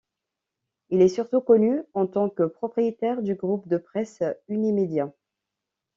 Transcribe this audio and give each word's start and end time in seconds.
Il 0.89 0.99
est 1.03 1.07
surtout 1.09 1.41
connu 1.41 1.83
en 1.93 2.07
tant 2.07 2.27
que 2.27 2.41
propriétaire 2.41 3.21
du 3.21 3.35
groupe 3.35 3.67
de 3.67 3.77
presse 3.77 4.23
Unimédia. 4.47 5.13